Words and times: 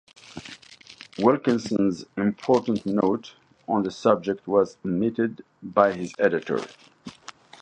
Wilkinson's 1.19 2.05
important 2.17 2.87
note 2.87 3.35
on 3.67 3.83
the 3.83 3.91
subject 3.91 4.47
was 4.47 4.77
omitted 4.83 5.43
by 5.61 5.93
his 5.93 6.11
editor. 6.17 6.65